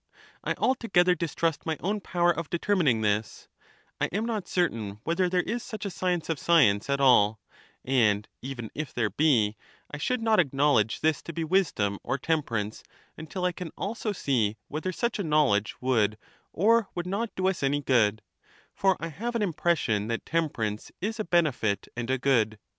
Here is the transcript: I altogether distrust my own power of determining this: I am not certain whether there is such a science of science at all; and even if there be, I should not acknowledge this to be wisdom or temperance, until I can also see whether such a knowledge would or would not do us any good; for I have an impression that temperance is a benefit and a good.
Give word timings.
I 0.43 0.55
altogether 0.57 1.13
distrust 1.13 1.63
my 1.67 1.77
own 1.79 1.99
power 2.01 2.31
of 2.35 2.49
determining 2.49 3.01
this: 3.01 3.47
I 3.99 4.07
am 4.07 4.25
not 4.25 4.47
certain 4.47 4.99
whether 5.03 5.29
there 5.29 5.43
is 5.43 5.61
such 5.61 5.85
a 5.85 5.91
science 5.91 6.27
of 6.27 6.39
science 6.39 6.89
at 6.89 6.99
all; 6.99 7.39
and 7.85 8.27
even 8.41 8.71
if 8.73 8.95
there 8.95 9.11
be, 9.11 9.55
I 9.91 9.97
should 9.99 10.19
not 10.23 10.39
acknowledge 10.39 11.01
this 11.01 11.21
to 11.21 11.33
be 11.33 11.43
wisdom 11.43 11.99
or 12.01 12.17
temperance, 12.17 12.81
until 13.15 13.45
I 13.45 13.51
can 13.51 13.69
also 13.77 14.11
see 14.11 14.57
whether 14.69 14.91
such 14.91 15.19
a 15.19 15.23
knowledge 15.23 15.75
would 15.81 16.17
or 16.51 16.89
would 16.95 17.05
not 17.05 17.35
do 17.35 17.47
us 17.47 17.61
any 17.61 17.81
good; 17.83 18.23
for 18.73 18.97
I 18.99 19.09
have 19.09 19.35
an 19.35 19.43
impression 19.43 20.07
that 20.07 20.25
temperance 20.25 20.91
is 20.99 21.19
a 21.19 21.23
benefit 21.25 21.87
and 21.95 22.09
a 22.09 22.17
good. 22.17 22.57